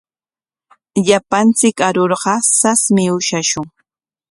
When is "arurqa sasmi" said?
1.87-3.03